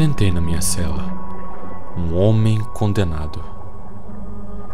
Sentei 0.00 0.32
na 0.32 0.40
minha 0.40 0.62
cela. 0.62 1.12
Um 1.94 2.16
homem 2.16 2.58
condenado. 2.72 3.38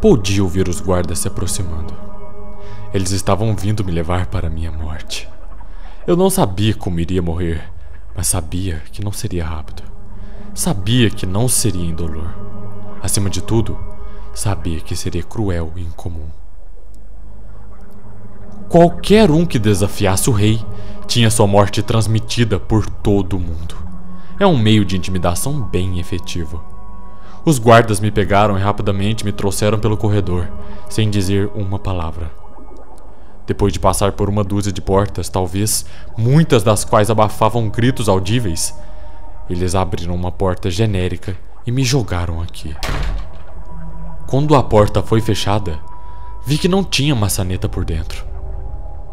Podia 0.00 0.40
ouvir 0.40 0.68
os 0.68 0.80
guardas 0.80 1.18
se 1.18 1.26
aproximando. 1.26 1.92
Eles 2.94 3.10
estavam 3.10 3.52
vindo 3.56 3.84
me 3.84 3.90
levar 3.90 4.26
para 4.26 4.48
minha 4.48 4.70
morte. 4.70 5.28
Eu 6.06 6.16
não 6.16 6.30
sabia 6.30 6.76
como 6.76 7.00
iria 7.00 7.20
morrer, 7.20 7.68
mas 8.14 8.28
sabia 8.28 8.80
que 8.92 9.04
não 9.04 9.10
seria 9.10 9.44
rápido. 9.44 9.82
Sabia 10.54 11.10
que 11.10 11.26
não 11.26 11.48
seria 11.48 11.90
indolor. 11.90 12.32
Acima 13.02 13.28
de 13.28 13.42
tudo, 13.42 13.76
sabia 14.32 14.78
que 14.78 14.94
seria 14.94 15.24
cruel 15.24 15.72
e 15.74 15.82
incomum. 15.82 16.28
Qualquer 18.68 19.28
um 19.32 19.44
que 19.44 19.58
desafiasse 19.58 20.30
o 20.30 20.32
rei 20.32 20.64
tinha 21.08 21.32
sua 21.32 21.48
morte 21.48 21.82
transmitida 21.82 22.60
por 22.60 22.88
todo 22.88 23.36
o 23.36 23.40
mundo. 23.40 23.85
É 24.38 24.46
um 24.46 24.58
meio 24.58 24.84
de 24.84 24.96
intimidação 24.96 25.60
bem 25.62 25.98
efetivo. 25.98 26.62
Os 27.42 27.58
guardas 27.58 28.00
me 28.00 28.10
pegaram 28.10 28.58
e 28.58 28.60
rapidamente 28.60 29.24
me 29.24 29.32
trouxeram 29.32 29.78
pelo 29.78 29.96
corredor, 29.96 30.50
sem 30.90 31.08
dizer 31.08 31.50
uma 31.54 31.78
palavra. 31.78 32.30
Depois 33.46 33.72
de 33.72 33.80
passar 33.80 34.12
por 34.12 34.28
uma 34.28 34.44
dúzia 34.44 34.72
de 34.72 34.82
portas, 34.82 35.30
talvez 35.30 35.86
muitas 36.18 36.62
das 36.62 36.84
quais 36.84 37.08
abafavam 37.08 37.70
gritos 37.70 38.08
audíveis, 38.10 38.74
eles 39.48 39.74
abriram 39.74 40.14
uma 40.14 40.32
porta 40.32 40.68
genérica 40.68 41.34
e 41.66 41.70
me 41.70 41.82
jogaram 41.82 42.42
aqui. 42.42 42.76
Quando 44.26 44.54
a 44.54 44.62
porta 44.62 45.02
foi 45.02 45.20
fechada, 45.20 45.78
vi 46.44 46.58
que 46.58 46.68
não 46.68 46.84
tinha 46.84 47.14
maçaneta 47.14 47.68
por 47.68 47.84
dentro. 47.84 48.26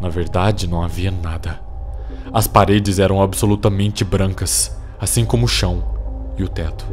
Na 0.00 0.08
verdade, 0.10 0.66
não 0.66 0.82
havia 0.82 1.10
nada. 1.10 1.60
As 2.32 2.46
paredes 2.46 2.98
eram 2.98 3.22
absolutamente 3.22 4.04
brancas, 4.04 4.76
assim 5.04 5.24
como 5.24 5.44
o 5.44 5.48
chão 5.48 5.84
e 6.36 6.42
o 6.42 6.48
teto. 6.48 6.84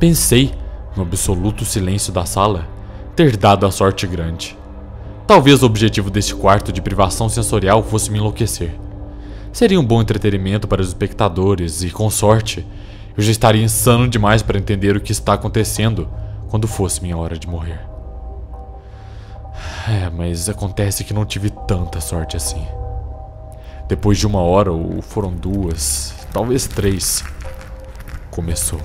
Pensei, 0.00 0.52
no 0.96 1.02
absoluto 1.02 1.64
silêncio 1.64 2.12
da 2.12 2.24
sala, 2.24 2.66
ter 3.14 3.36
dado 3.36 3.64
a 3.66 3.70
sorte 3.70 4.06
grande. 4.06 4.56
Talvez 5.26 5.62
o 5.62 5.66
objetivo 5.66 6.10
deste 6.10 6.34
quarto 6.34 6.72
de 6.72 6.82
privação 6.82 7.28
sensorial 7.28 7.82
fosse 7.82 8.10
me 8.10 8.18
enlouquecer. 8.18 8.74
Seria 9.52 9.80
um 9.80 9.84
bom 9.84 10.02
entretenimento 10.02 10.68
para 10.68 10.82
os 10.82 10.88
espectadores 10.88 11.82
e, 11.82 11.90
com 11.90 12.10
sorte, 12.10 12.66
eu 13.16 13.22
já 13.22 13.30
estaria 13.30 13.64
insano 13.64 14.06
demais 14.06 14.42
para 14.42 14.58
entender 14.58 14.96
o 14.96 15.00
que 15.00 15.12
está 15.12 15.32
acontecendo 15.32 16.08
quando 16.48 16.68
fosse 16.68 17.02
minha 17.02 17.16
hora 17.16 17.38
de 17.38 17.48
morrer. 17.48 17.80
É, 19.88 20.10
mas 20.10 20.48
acontece 20.48 21.04
que 21.04 21.14
não 21.14 21.24
tive 21.24 21.50
tanta 21.66 22.00
sorte 22.00 22.36
assim. 22.36 22.64
Depois 23.88 24.18
de 24.18 24.26
uma 24.26 24.40
hora, 24.40 24.72
ou 24.72 25.00
foram 25.00 25.32
duas, 25.32 26.12
talvez 26.36 26.66
três, 26.66 27.24
começou. 28.30 28.78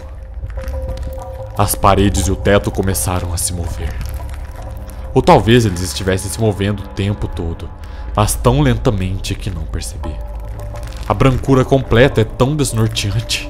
As 1.58 1.76
paredes 1.76 2.28
e 2.28 2.32
o 2.32 2.36
teto 2.38 2.72
começaram 2.72 3.34
a 3.34 3.38
se 3.38 3.52
mover. 3.52 3.94
Ou 5.14 5.22
talvez 5.22 5.66
eles 5.66 5.82
estivessem 5.82 6.32
se 6.32 6.40
movendo 6.40 6.82
o 6.82 6.88
tempo 6.88 7.28
todo, 7.28 7.70
mas 8.16 8.36
tão 8.36 8.62
lentamente 8.62 9.36
que 9.36 9.50
não 9.50 9.64
percebi. 9.64 10.16
A 11.06 11.14
brancura 11.14 11.66
completa 11.66 12.22
é 12.22 12.24
tão 12.24 12.56
desnorteante. 12.56 13.50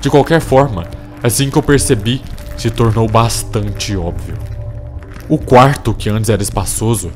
De 0.00 0.10
qualquer 0.10 0.40
forma, 0.40 0.84
assim 1.22 1.48
que 1.48 1.56
eu 1.56 1.62
percebi, 1.62 2.20
se 2.58 2.72
tornou 2.72 3.08
bastante 3.08 3.96
óbvio. 3.96 4.36
O 5.28 5.38
quarto, 5.38 5.94
que 5.94 6.10
antes 6.10 6.28
era 6.28 6.42
espaçoso, 6.42 7.12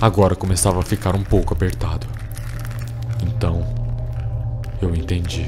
agora 0.00 0.36
começava 0.36 0.78
a 0.78 0.84
ficar 0.84 1.16
um 1.16 1.24
pouco 1.24 1.52
apertado. 1.52 2.06
Então, 3.20 3.79
eu 4.80 4.94
entendi. 4.94 5.46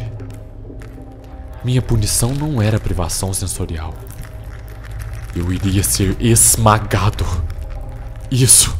Minha 1.65 1.81
punição 1.81 2.34
não 2.34 2.60
era 2.60 2.81
privação 2.81 3.32
sensorial. 3.32 3.94
Eu 5.34 5.53
iria 5.53 5.82
ser 5.82 6.16
esmagado. 6.20 7.25
Isso. 8.31 8.76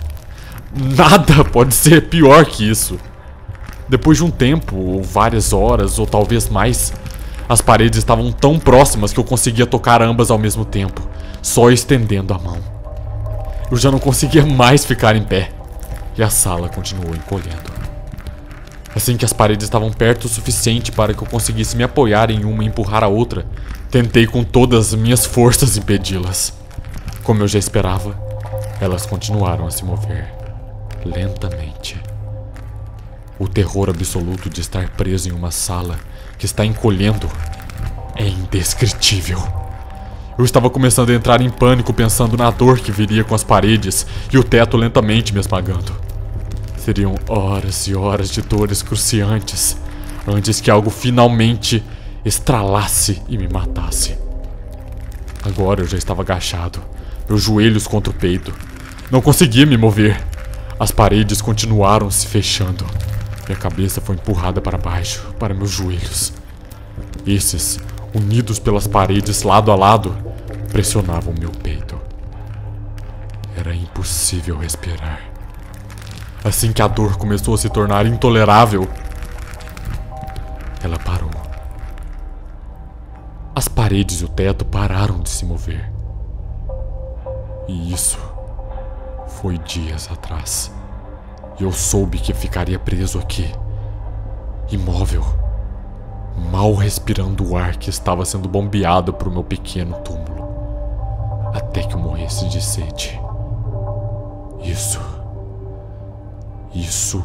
Nada 0.75 1.45
pode 1.45 1.75
ser 1.75 2.09
pior 2.09 2.45
que 2.45 2.69
isso. 2.69 2.99
Depois 3.89 4.19
de 4.19 4.25
um 4.25 4.31
tempo, 4.31 4.77
ou 4.77 5.03
várias 5.03 5.53
horas, 5.53 5.99
ou 5.99 6.07
talvez 6.07 6.49
mais, 6.49 6.93
as 7.49 7.61
paredes 7.61 7.99
estavam 7.99 8.33
tão 8.33 8.59
próximas 8.59 9.13
que 9.13 9.21
eu 9.21 9.25
conseguia 9.25 9.67
tocar 9.67 10.01
ambas 10.03 10.31
ao 10.31 10.39
mesmo 10.39 10.65
tempo, 10.65 11.07
só 11.43 11.71
estendendo 11.71 12.33
a 12.33 12.39
mão. 12.39 12.59
Eu 13.71 13.77
já 13.77 13.91
não 13.91 13.99
conseguia 13.99 14.45
mais 14.45 14.85
ficar 14.85 15.17
em 15.17 15.23
pé, 15.23 15.51
e 16.17 16.23
a 16.23 16.31
sala 16.31 16.69
continuou 16.69 17.15
encolhendo. 17.15 17.72
Assim 19.03 19.17
que 19.17 19.25
as 19.25 19.33
paredes 19.33 19.65
estavam 19.65 19.91
perto 19.91 20.27
o 20.27 20.29
suficiente 20.29 20.93
para 20.93 21.13
que 21.13 21.21
eu 21.21 21.27
conseguisse 21.27 21.77
me 21.77 21.83
apoiar 21.83 22.31
em 22.31 22.45
uma 22.45 22.63
e 22.63 22.69
empurrar 22.69 23.03
a 23.03 23.09
outra, 23.09 23.45
tentei 23.91 24.29
com 24.29 24.45
todas 24.45 24.95
as 24.95 24.95
minhas 24.95 25.27
forças 25.27 25.77
impedi-las. 25.77 26.53
Como 27.25 27.43
eu 27.43 27.49
já 27.49 27.59
esperava, 27.59 28.17
elas 28.81 29.05
continuaram 29.05 29.67
a 29.67 29.73
se 29.73 29.85
mover, 29.85 30.33
lentamente. 31.05 32.01
O 33.41 33.49
terror 33.49 33.91
absoluto 33.91 34.49
de 34.49 34.61
estar 34.61 34.89
preso 34.91 35.29
em 35.29 35.33
uma 35.33 35.51
sala 35.51 35.99
que 36.39 36.47
está 36.47 36.65
encolhendo 36.65 37.29
é 38.15 38.29
indescritível. 38.29 39.43
Eu 40.39 40.45
estava 40.45 40.71
começando 40.71 41.11
a 41.11 41.15
entrar 41.15 41.41
em 41.41 41.51
pânico 41.51 41.93
pensando 41.93 42.37
na 42.37 42.53
dor 42.53 42.79
que 42.79 42.93
viria 42.93 43.25
com 43.25 43.35
as 43.35 43.43
paredes 43.43 44.07
e 44.33 44.39
o 44.39 44.45
teto 44.45 44.77
lentamente 44.77 45.35
me 45.35 45.41
esmagando. 45.41 46.12
Seriam 46.85 47.15
horas 47.29 47.87
e 47.87 47.95
horas 47.95 48.29
de 48.29 48.43
dores 48.43 48.83
cruciantes 48.83 49.77
antes 50.27 50.61
que 50.61 50.69
algo 50.69 50.91
finalmente 50.91 51.81
estralasse 52.25 53.23
e 53.29 53.39
me 53.39 53.47
matasse. 53.47 54.19
Agora 55.45 55.83
eu 55.83 55.87
já 55.87 55.97
estava 55.97 56.23
agachado, 56.23 56.83
meus 57.29 57.41
joelhos 57.41 57.87
contra 57.87 58.11
o 58.11 58.15
peito. 58.15 58.53
Não 59.13 59.21
conseguia 59.21 59.65
me 59.65 59.77
mover. 59.77 60.21
As 60.77 60.91
paredes 60.91 61.41
continuaram 61.41 62.11
se 62.11 62.27
fechando. 62.27 62.85
Minha 63.47 63.59
cabeça 63.61 64.01
foi 64.01 64.17
empurrada 64.17 64.61
para 64.61 64.77
baixo, 64.77 65.25
para 65.39 65.55
meus 65.55 65.71
joelhos. 65.71 66.33
Esses, 67.25 67.79
unidos 68.13 68.59
pelas 68.59 68.89
paredes 68.89 69.45
lado 69.45 69.71
a 69.71 69.77
lado, 69.77 70.17
pressionavam 70.73 71.33
meu 71.39 71.51
peito. 71.51 71.97
Era 73.57 73.73
impossível 73.73 74.59
respirar. 74.59 75.32
Assim 76.45 76.73
que 76.73 76.83
a 76.83 76.89
dor 76.89 77.17
começou 77.17 77.55
a 77.55 77.59
se 77.59 77.69
tornar 77.69 78.05
intolerável, 78.05 78.89
ela 80.83 80.99
parou. 80.99 81.31
As 83.55 83.69
paredes 83.69 84.23
e 84.23 84.25
o 84.25 84.29
teto 84.29 84.65
pararam 84.65 85.21
de 85.21 85.31
se 85.31 85.45
mover. 85.45 85.93
E 87.69 87.93
isso 87.93 88.19
foi 89.29 89.57
dias 89.57 90.11
atrás. 90.11 90.73
Eu 91.61 91.71
soube 91.71 92.19
que 92.19 92.35
ficaria 92.35 92.79
preso 92.79 93.21
aqui, 93.21 93.49
imóvel, 94.69 95.25
mal 96.51 96.75
respirando 96.75 97.49
o 97.49 97.57
ar 97.57 97.77
que 97.77 97.89
estava 97.89 98.25
sendo 98.25 98.49
bombeado 98.49 99.13
para 99.13 99.29
o 99.29 99.33
meu 99.33 99.45
pequeno 99.45 99.95
túmulo, 100.01 101.53
até 101.55 101.85
que 101.85 101.95
eu 101.95 102.01
morresse 102.01 102.49
de 102.49 102.61
sede. 102.61 103.21
Isso 104.65 105.12
isso 106.75 107.23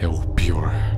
é 0.00 0.06
o 0.06 0.18
pior. 0.34 0.97